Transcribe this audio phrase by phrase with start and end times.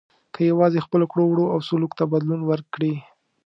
[0.33, 2.93] که یوازې خپلو کړو وړو او سلوک ته بدلون ورکړي.